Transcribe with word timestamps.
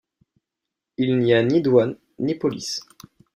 Il 0.97 1.19
n'y 1.19 1.31
a 1.35 1.43
ni 1.43 1.61
douane, 1.61 1.95
ni 2.17 2.33
police. 2.33 2.81